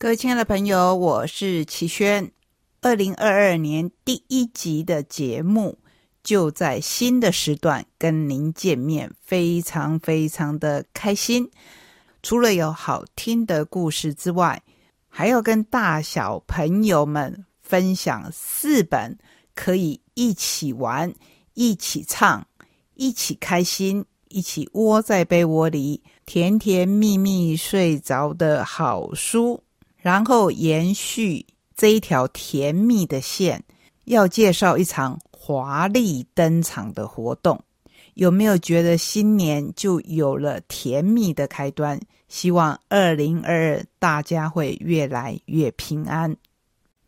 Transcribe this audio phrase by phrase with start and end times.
[0.00, 2.30] 各位亲爱的朋友，我是齐轩。
[2.82, 5.76] 二零二二年第一集的节目
[6.22, 11.50] 就在新的时段跟您见面，非常非常的开心。
[12.22, 14.62] 除了有好听的故事之外，
[15.08, 19.18] 还要跟大小朋友们分享四本
[19.56, 21.12] 可以一起玩、
[21.54, 22.46] 一起唱、
[22.94, 29.64] 一起开心、一起窝在被窝里甜甜蜜蜜睡着的好书。
[30.00, 31.44] 然后延续
[31.76, 33.62] 这一条甜蜜的线，
[34.04, 37.60] 要介绍一场华丽登场的活动。
[38.14, 42.00] 有没有觉得新年就有了甜蜜的开端？
[42.28, 46.36] 希望二零二二大家会越来越平安。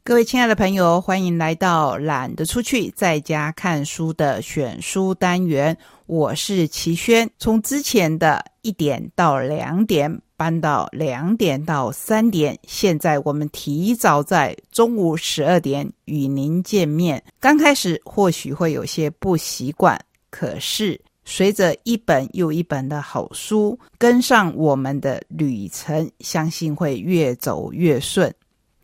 [0.02, 5.76] 各位亲爱的朋友，欢迎来到懒得出去在家看书的选书单元。
[6.06, 10.22] 我是齐轩，从之前的一点到两点。
[10.40, 17.22] 搬到两点到三点，现在我们提早在中午十二点与您见面。
[17.38, 28.34] 刚开始或许会有些不习惯，可是随着一本又一本的好书跟上我们的旅程，相信会越走越顺。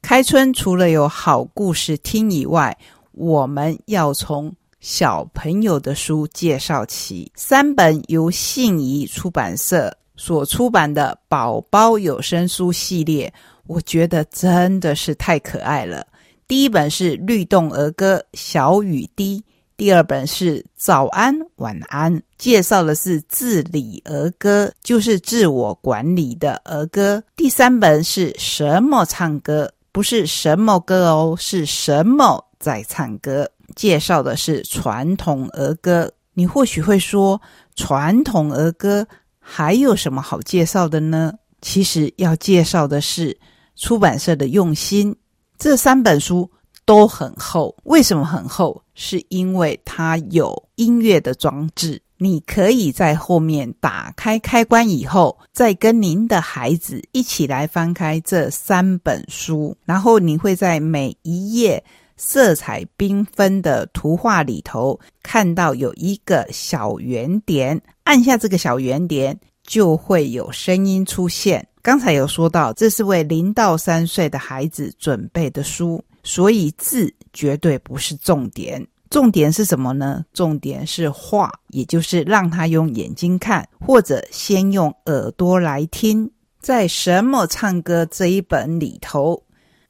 [0.03, 2.77] 开春除了有好故事听以外，
[3.12, 9.97] 我们要从小朋友的书介绍起，三本由信宜出版社。
[10.17, 13.33] 所出版的宝宝有声书系列，
[13.67, 16.06] 我觉得真的是太可爱了。
[16.48, 19.39] 第一本是律动儿歌《小雨滴》，
[19.77, 27.22] 第二本是早安晚安，介绍的是自理儿歌，就是自我管理的儿歌。
[27.37, 36.11] 第三本是什么唱歌，不是什么歌哦，是什么在唱歌，介绍的是传统儿歌。
[36.33, 37.41] 你或许会说，
[37.75, 39.06] 传统儿歌。
[39.48, 41.33] 还有什么好介绍的呢？
[41.61, 43.39] 其实要介绍的是
[43.77, 45.14] 出版社的用心。
[45.56, 46.50] 这三本书
[46.84, 48.83] 都很厚，为什么很厚？
[48.94, 61.82] 是因为它有音乐的装置，你可以在后面打开开关以后，再跟您的孩子一起来翻开这三本书，然后你会在每一页
[62.16, 67.81] 色彩缤纷的图画里头看到有一个小圆点。
[68.04, 71.66] 按下这个小圆点，就会有声音出现。
[71.82, 78.84] 刚才有说到，这是为零到三岁的孩子准备的书，所以字绝对不是重点。
[79.09, 80.25] 重点是什么呢？
[80.33, 86.28] 重点是画，也就是让他用眼睛看，或者先用耳朵来听。
[86.60, 89.41] 在《什么唱歌》这一本里头，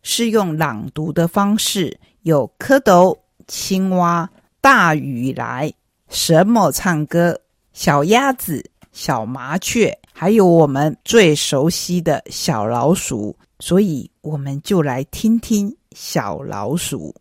[0.03, 3.17] 是用朗读的方式，有蝌蚪、
[3.47, 4.29] 青蛙、
[4.61, 5.73] 大雨来，
[6.09, 7.41] 什么唱歌？
[7.73, 17.15] 小鸭子、小麻雀，还有我们最熟悉的小老鼠，所以我们就来听听小老鼠。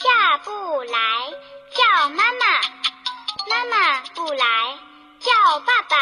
[0.00, 0.50] 下不
[0.82, 1.30] 来
[1.74, 2.44] 叫妈妈，
[3.48, 4.78] 妈妈不来
[5.20, 5.96] 叫爸爸，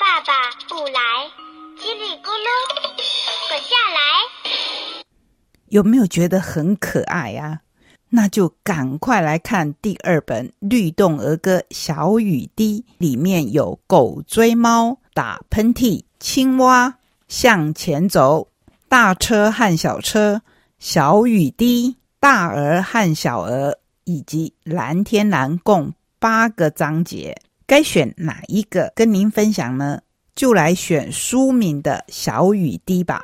[0.00, 1.30] 爸爸不来
[1.78, 2.46] 叽里咕噜
[3.48, 4.92] 滚下来。
[5.68, 7.60] 有没有觉得很可爱呀？
[8.10, 16.94] 那就赶快来看第二本《律动儿歌小雨滴》，里面有狗追猫、打喷嚏、青蛙
[17.28, 18.48] 向前走、
[18.88, 20.42] 大车和小车、
[20.78, 21.96] 小雨滴、
[22.28, 27.40] 大儿和小儿，以及蓝天蓝，共八个章节。
[27.68, 30.00] 该选哪一个跟您分享呢？
[30.34, 33.20] 就来选书名的小雨滴吧。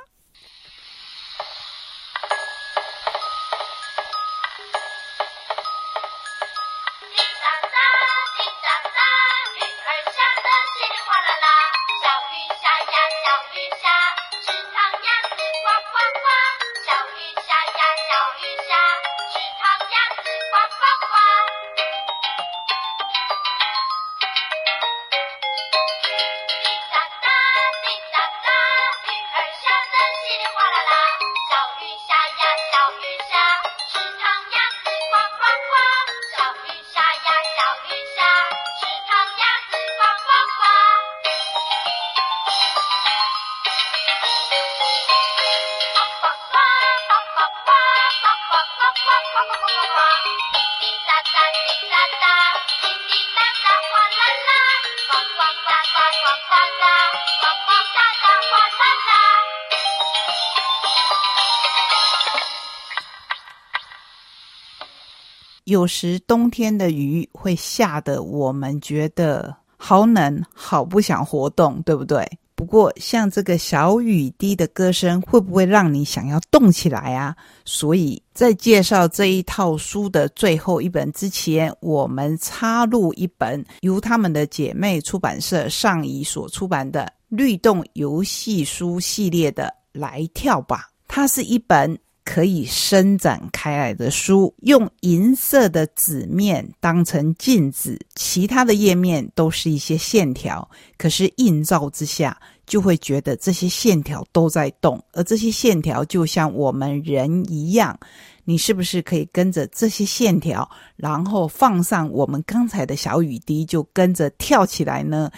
[65.73, 72.31] 有时冬天的雨会下得我们觉得好冷，好不想活动，对不对？
[72.55, 77.35] 不过，像这个小雨滴的歌声，会不会让你想要动起来啊？
[77.65, 89.65] 所以在介绍这一套书的最后一本之前，我们插入一本由他们的姐妹出版社上仪所出版的《律动游戏书》系列的
[89.99, 91.99] 《来跳吧》，它是一本。
[92.25, 100.69] 可以伸展开来的书，用银色的纸面当成镜子，其他的页面都是一些线条。
[100.97, 107.99] 可是映照之下，就会觉得这些线条都在动，而这些线条就像我们人一样。
[108.45, 115.31] 你是不是可以跟着这些线条，然后放上我们刚才的小雨滴，就跟着跳起来呢？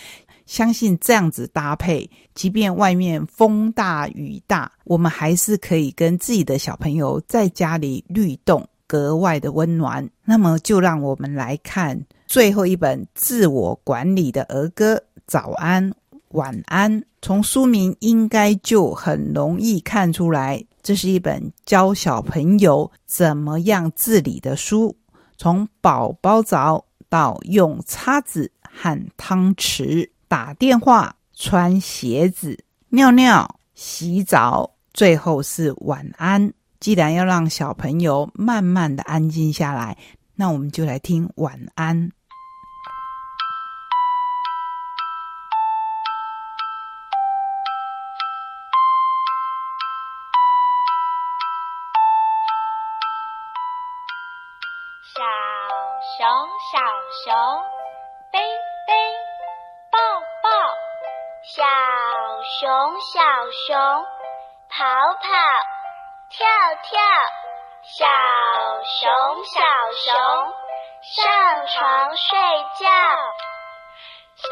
[0.46, 10.08] 相信这样子搭配，即便外面风大雨大，我们还是可以跟自己的小朋友在家里律动，格外的温暖。
[10.25, 14.96] 那么，就让我们来看最后一本自我管理的儿歌
[15.26, 15.93] 《早安
[16.29, 17.00] 晚安》。
[17.23, 24.94] 从书名应该就很容易看出来，这是一本教小朋友怎么样自理的书。
[25.38, 30.11] 从宝宝澡到用叉子和汤匙。
[30.34, 36.52] 打电话、穿鞋子、尿尿、洗澡，最后是晚安。
[36.81, 39.96] 既然要让小朋友慢慢的安静下来，
[40.34, 42.10] 那我们就来听晚安。
[63.44, 63.76] 熊，小熊，
[64.70, 64.85] 跑
[65.20, 65.29] 跑，
[66.31, 66.46] 跳
[66.82, 66.99] 跳。
[67.82, 68.06] 小
[68.85, 69.61] 熊，小
[69.93, 70.14] 熊，
[71.02, 72.38] 上床睡
[72.79, 72.88] 觉。
[74.37, 74.49] 小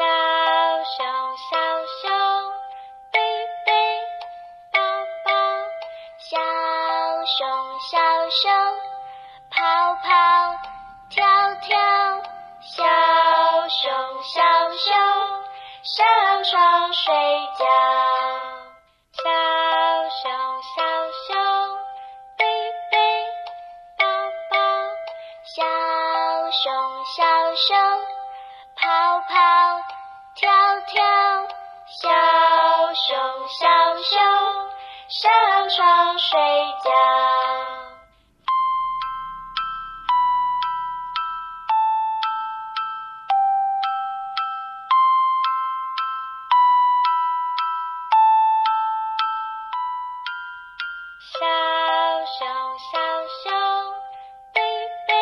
[0.83, 1.57] 熊，小
[2.01, 2.53] 熊，
[3.11, 3.19] 背
[3.65, 3.71] 背
[4.71, 4.79] 抱
[5.25, 5.31] 抱，
[6.19, 6.37] 小
[7.25, 8.53] 熊，小熊，
[9.49, 10.07] 跑跑，
[11.09, 11.25] 跳
[11.61, 11.71] 跳。
[12.61, 12.83] 小
[13.67, 14.41] 熊，小
[14.77, 14.93] 熊，
[15.83, 17.13] 上床睡
[17.57, 18.52] 觉。
[19.23, 19.29] 小
[20.09, 20.21] 熊，
[20.75, 20.83] 小
[21.27, 21.31] 熊，
[22.35, 22.43] 背
[22.91, 22.97] 背
[23.97, 24.03] 包
[24.49, 24.57] 包，
[25.45, 25.63] 小
[26.51, 27.23] 熊，小
[27.55, 27.77] 熊，
[28.75, 29.33] 跑跑，
[30.35, 30.51] 跳
[30.87, 31.01] 跳。
[31.85, 32.09] 小
[32.93, 34.19] 熊，小熊，
[35.07, 36.37] 上床睡
[36.83, 37.82] 觉。
[52.39, 52.47] 熊，
[52.79, 52.97] 小
[53.43, 53.53] 熊，
[54.53, 54.61] 背
[55.07, 55.13] 背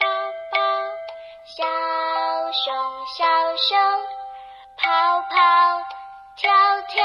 [0.00, 0.06] 抱
[0.50, 0.58] 抱，
[1.44, 1.62] 小
[2.52, 3.78] 熊，小熊，
[4.78, 5.36] 跑跑，
[6.36, 6.50] 跳
[6.88, 6.96] 跳。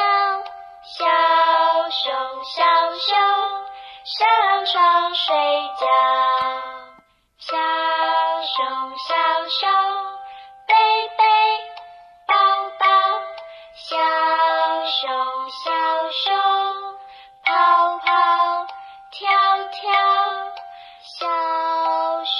[0.86, 1.06] 小
[1.92, 2.64] 熊，小
[2.98, 3.16] 熊，
[4.04, 5.36] 上床睡
[5.80, 5.86] 觉。
[7.38, 7.56] 小
[8.42, 9.14] 熊，小
[9.50, 10.03] 熊，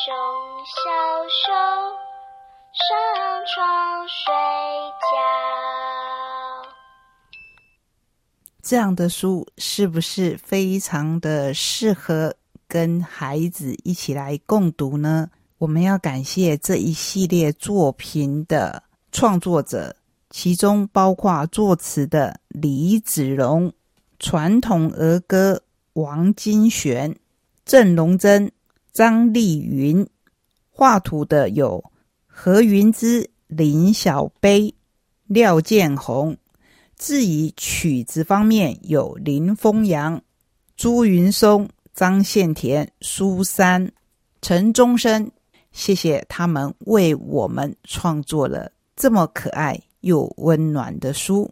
[0.06, 0.14] 熊，
[0.68, 0.92] 小
[1.30, 1.56] 熊，
[2.74, 2.84] 上
[3.48, 3.56] 床
[4.10, 4.34] 睡
[5.00, 5.16] 觉。
[8.62, 12.36] 这样的书是不是非常的适合
[12.68, 15.30] 跟孩子一起来共读呢？
[15.58, 18.84] 我们要感谢这一系列作品的
[19.14, 19.96] 创作者，
[20.30, 23.72] 其中包括作词的李子荣、
[24.20, 25.62] 传统儿歌
[25.94, 27.16] 王金璇、
[27.64, 28.52] 郑荣珍、
[28.94, 30.08] 张丽云，
[30.70, 31.84] 画图的有
[32.28, 34.72] 何云之、林小杯、
[35.26, 36.38] 廖建宏。
[36.96, 40.22] 至于曲子方面，有林峰阳、
[40.78, 43.92] 朱云松、张宪田、苏珊、
[44.44, 45.32] 陈忠生，
[45.72, 51.50] 谢谢他们为我们创作了这么可爱又温暖的书。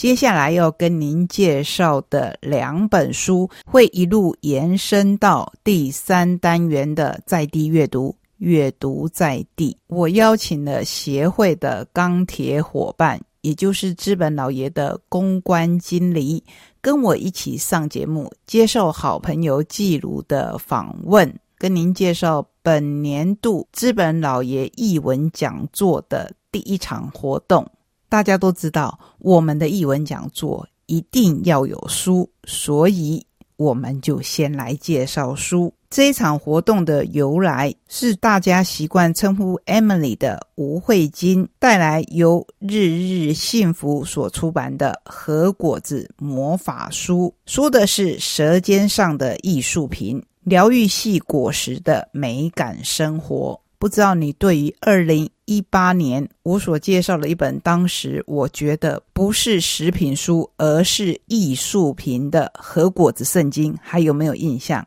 [0.00, 8.16] 接下来要跟您介绍的两本书，会一路延伸到第三单元的在地阅读。
[8.38, 13.20] 阅读在地，我邀请了协会的钢铁伙伴。
[13.42, 16.42] 也就是资本老爷的公关经理，
[16.80, 27.70] 跟我一起上节目，接受好朋友季如的访问，跟您介绍本年度资本老爷译文讲座的第一场活动。
[28.10, 33.24] 大家都知道，我们的译文讲座一定要有书，所以
[33.56, 35.72] 我们就先来介绍书。
[35.88, 53.60] 这场活动的由来是大家习惯称呼 Emily 的吴慧金带来由日日幸福所出版的《和果子魔法书》，说的是舌尖上的艺术品，疗愈系果实的美感生活。
[53.78, 64.86] 不知道你对于二零一八年我所介绍的一本，当时我觉得不是食品书，而是艺术品的《和果子圣经》，还有没有印象？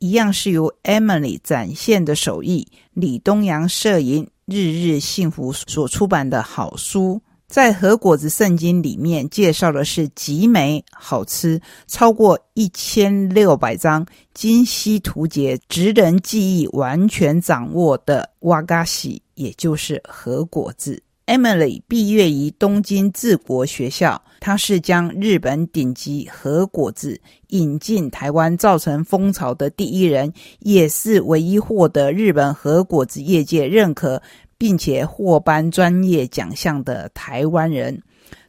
[0.00, 7.22] 一样是由 Emily 展现的手艺，李东阳摄影日日幸福所出版的好书。
[7.50, 21.02] 在《和果子圣经》里面介绍的是极美好吃，超过一千六百张精细图解，职人记忆完全掌握的瓦嘎西，也就是和果子。
[21.26, 34.22] Emily 毕业于东京治国学校，他是将日本顶级和果子引进台湾，造成风潮的第一人，也是唯一获得日本和果子业界认可。
[34.60, 37.98] 并且获颁专业奖项的台湾人，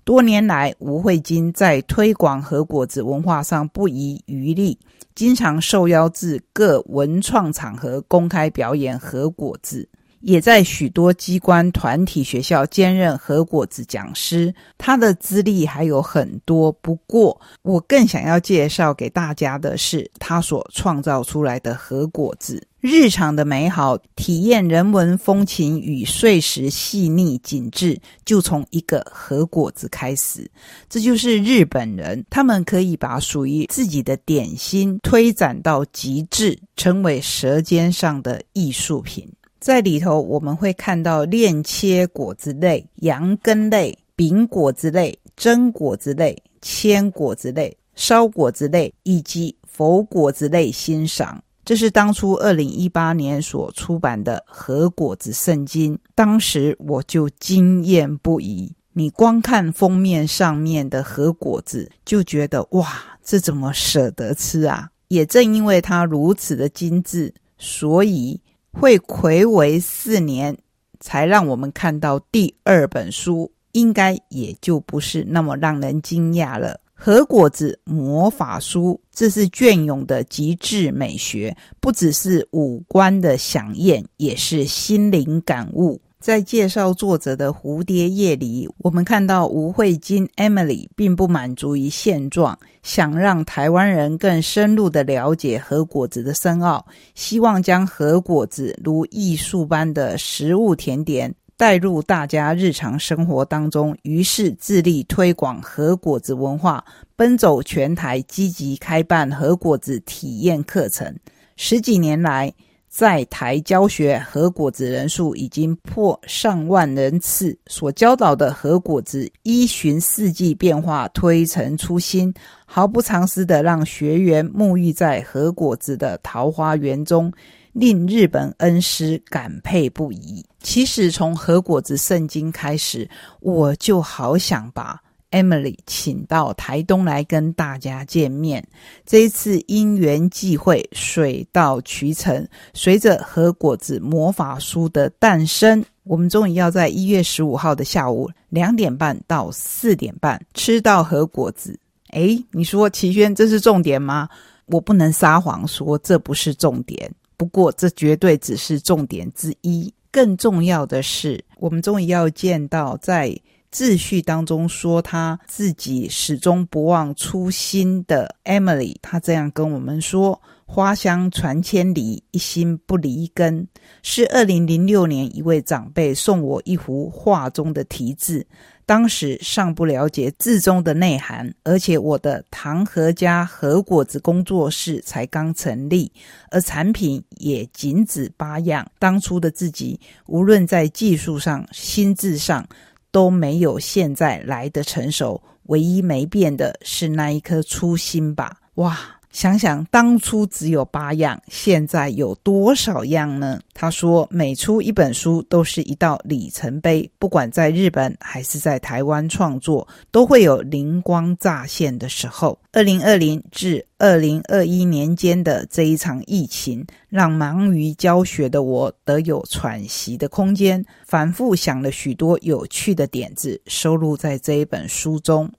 [0.04, 4.78] 多年来吴慧金在推广和果子文化上不遗余力，
[5.16, 9.88] 经常受邀至各文创场合公开表演和果子。
[10.20, 16.72] 也在许多机关团体学校兼任和果子讲师，他的资历还有很多。
[16.74, 30.50] 不过，我更想要介绍给大家的是他所创造出来的和果子日常的美好体验，人文风情与碎石细腻紧致，就从一个和果子开始。
[30.90, 39.32] 这就是日本人，他们可以把属于自己的点心推展到极致，成为舌尖上的艺术品。
[39.60, 51.44] 在里头，我们会看到炼切果子类、羊羹类、饼果子类、蒸果子类、千果子类、烧果子类以及佛果子类欣赏。
[51.64, 58.74] 这是当初二零一八年所出版的《和果子圣经》，当时我就惊艳不已。
[58.94, 62.88] 你光看封面上面的和果子，就觉得哇，
[63.24, 64.90] 这怎么舍得吃啊？
[65.08, 68.42] 也正因为它如此的精致，所以。
[68.74, 70.58] 会魁为四年，
[71.02, 76.80] 才让我们看到第二本书，应该也就不是那么让人惊讶了。
[77.04, 86.00] 和果子魔法书，这是隽永的极致美学，不只是五官的响艳，也是心灵感悟。
[86.20, 106.84] 在介绍作者的《蝴蝶叶》里，我们看到吴慧金 Emily 并不满足于现状，想让台湾人更深入的了解和果子的深奥，希望将和果子如艺术般的食物甜点带入大家日常生活当中，于是致力推广和果子文化，
[107.16, 111.16] 奔走全台，积极开办和果子体验课程，
[111.56, 112.52] 十几年来。
[112.90, 122.34] 在台教学和果子人数已经破上万人次，所教导的和果子依循四季变化，推陈出新，
[122.66, 127.32] 毫不藏私的让学员沐浴在和果子的桃花源中，
[127.74, 130.46] 令日本恩师感佩不已。
[130.62, 133.10] 其实从和果子圣经开始，
[133.40, 135.00] 我就好想把。
[135.32, 138.62] Emily 请到台东来跟大家见面。
[139.06, 151.80] 这一次因缘际会，水到渠成，随着和果子魔法书的诞生，我们终于要在一月十五号的下午两点半到四点半吃到和果子。
[152.10, 154.28] 诶，你说齐轩这是重点吗？
[154.66, 157.10] 我不能撒谎说这不是重点，
[157.42, 159.92] 不过这绝对只是重点之一。
[160.12, 163.36] 更重要的是，我们终于要见到在。
[163.72, 170.42] 秩序当中说，他自己始终不忘初心的 Emily，他这样跟我们说
[170.74, 173.68] ：“花香传千里，一心不离根。”
[174.04, 178.48] 是二零零六年一位长辈送我一幅画中的题字，
[178.86, 186.10] 当时尚不了解字中的内涵，而且我的唐和家和果子工作室才刚成立，
[186.52, 188.90] 而产品也仅止八样。
[188.98, 192.66] 当初的自己，无论在技术上、心智上，
[193.12, 198.56] 都没有现在来的成熟，唯一没变的是那一颗初心吧。
[198.76, 198.98] 哇，
[199.32, 203.60] 想想当初只有八样，现在有多少样呢？
[203.74, 212.60] 他说，每出一本书都是一道里程碑，不管在日本还是在台湾创作，都会有灵光乍现的时候。
[212.74, 225.50] 二零二零至二零二一年间的这一场疫情，让忙于教学的我得有喘息的空间，反复想了许多有趣的点子，收录在这一本书中，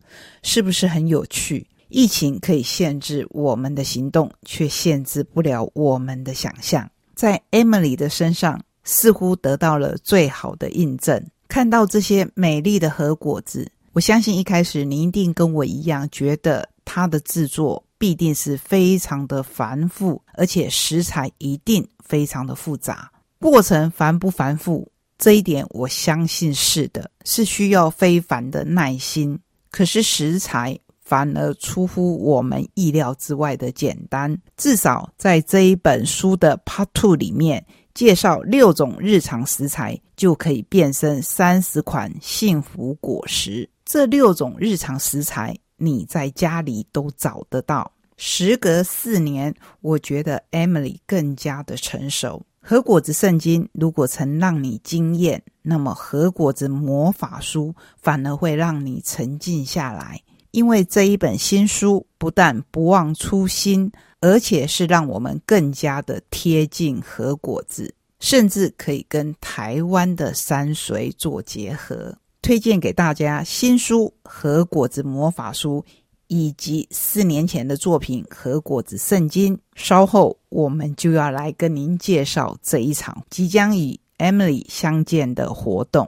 [0.43, 1.67] 是不是很有趣？
[1.93, 6.91] 疫情可以限制我们的行动，却限制不了我们的想象。
[7.15, 11.23] 在 Emily 的身上，似乎得到了最好的印证。
[11.49, 23.13] 看到这些美丽的核果子，我相信一开始你一定跟我一样，觉得它的制作必定是非常的繁复，而且食材一定非常的复杂。
[23.39, 24.91] 过程繁不繁复？
[25.19, 29.39] 这一点我相信是的，是需要非凡的耐心。
[29.71, 30.79] 可是食材。
[31.13, 34.35] 反而出乎我们意料之外的简单。
[34.57, 43.69] 至少在这一本书的 Part Two 里面，介绍六种日常食材就可以变身三十款幸福果实。
[43.85, 47.93] 这六种日常食材，你在家里都找得到。
[48.17, 52.43] 时隔四年，我觉得 Emily 更加的成熟。
[52.63, 60.19] 核果子圣经如果曾让你惊艳，那么核果子魔法书反而会让你沉静下来。
[60.53, 63.91] 因为这一本新书不但不忘初心，
[64.21, 72.15] 而且是让我们更加的贴近核果子，甚至可以跟台湾的山水做结合。
[72.43, 75.85] 推荐给大家新书《核果子魔法书》，
[76.27, 79.57] 以及四年前的作品《核果子圣经》。
[79.75, 86.01] 稍后我们就要来跟您介绍这一场即将与 Emily 相见的活动。